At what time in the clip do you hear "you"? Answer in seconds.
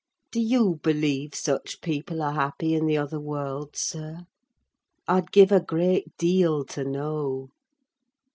0.41-0.79